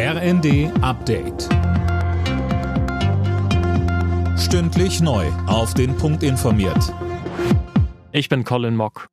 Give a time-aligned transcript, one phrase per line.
[0.00, 1.48] RND Update.
[4.38, 5.26] Stündlich neu.
[5.48, 6.94] Auf den Punkt informiert.
[8.12, 9.08] Ich bin Colin Mock.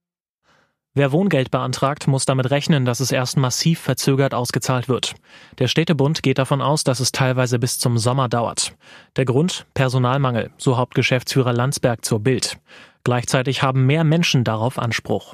[0.93, 5.15] Wer Wohngeld beantragt, muss damit rechnen, dass es erst massiv verzögert ausgezahlt wird.
[5.57, 8.75] Der Städtebund geht davon aus, dass es teilweise bis zum Sommer dauert.
[9.15, 9.65] Der Grund?
[9.73, 12.59] Personalmangel, so Hauptgeschäftsführer Landsberg zur Bild.
[13.03, 15.33] Gleichzeitig haben mehr Menschen darauf Anspruch.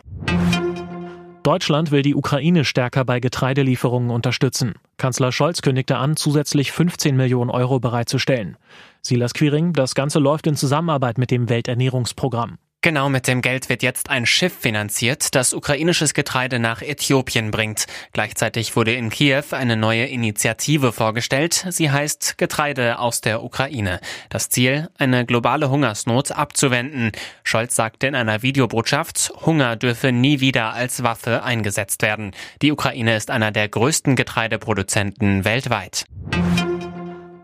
[1.43, 4.75] Deutschland will die Ukraine stärker bei Getreidelieferungen unterstützen.
[4.97, 8.57] Kanzler Scholz kündigte an, zusätzlich 15 Millionen Euro bereitzustellen.
[9.01, 12.59] Silas Quiring, das Ganze läuft in Zusammenarbeit mit dem Welternährungsprogramm.
[12.83, 17.85] Genau mit dem Geld wird jetzt ein Schiff finanziert, das ukrainisches Getreide nach Äthiopien bringt.
[18.11, 21.67] Gleichzeitig wurde in Kiew eine neue Initiative vorgestellt.
[21.69, 23.99] Sie heißt Getreide aus der Ukraine.
[24.29, 27.11] Das Ziel, eine globale Hungersnot abzuwenden.
[27.43, 32.31] Scholz sagte in einer Videobotschaft, Hunger dürfe nie wieder als Waffe eingesetzt werden.
[32.63, 36.05] Die Ukraine ist einer der größten Getreideproduzenten weltweit.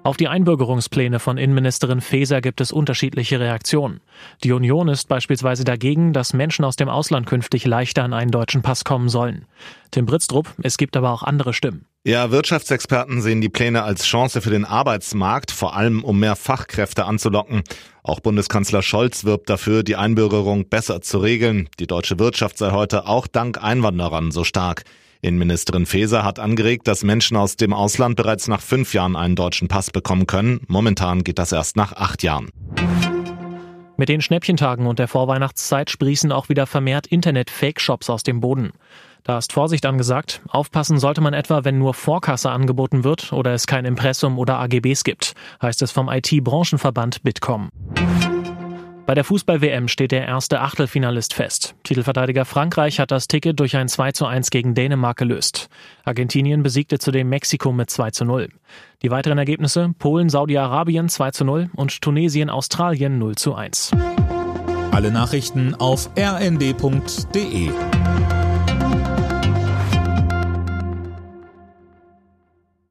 [0.07, 3.99] Auf die Einbürgerungspläne von Innenministerin Faeser gibt es unterschiedliche Reaktionen.
[4.41, 8.61] Die Union ist beispielsweise dagegen, dass Menschen aus dem Ausland künftig leichter an einen deutschen
[8.61, 9.47] Pass kommen sollen.
[9.91, 11.87] Tim Britztrup, es gibt aber auch andere Stimmen.
[12.07, 17.03] Ja, Wirtschaftsexperten sehen die Pläne als Chance für den Arbeitsmarkt, vor allem um mehr Fachkräfte
[17.03, 17.63] anzulocken.
[18.01, 21.67] Auch Bundeskanzler Scholz wirbt dafür, die Einbürgerung besser zu regeln.
[21.81, 24.85] Die deutsche Wirtschaft sei heute auch dank Einwanderern so stark.
[25.19, 29.67] Innenministerin Faeser hat angeregt, dass Menschen aus dem Ausland bereits nach fünf Jahren einen deutschen
[29.67, 30.61] Pass bekommen können.
[30.67, 32.51] Momentan geht das erst nach acht Jahren.
[33.97, 38.71] Mit den Schnäppchentagen und der Vorweihnachtszeit sprießen auch wieder vermehrt Internet-Fake-Shops aus dem Boden.
[39.27, 40.41] Da ist Vorsicht angesagt.
[40.47, 45.03] Aufpassen sollte man etwa, wenn nur Vorkasse angeboten wird oder es kein Impressum oder AGBs
[45.03, 47.67] gibt, heißt es vom IT-Branchenverband Bitkom.
[49.05, 51.75] Bei der Fußball-WM steht der erste Achtelfinalist fest.
[51.83, 55.67] Titelverteidiger Frankreich hat das Ticket durch ein 2 zu 1 gegen Dänemark gelöst.
[56.05, 58.47] Argentinien besiegte zudem Mexiko mit 2 zu 0.
[59.01, 63.91] Die weiteren Ergebnisse Polen, Saudi-Arabien 2 zu 0 und Tunesien, Australien 0 zu 1.
[64.91, 67.71] Alle Nachrichten auf rnd.de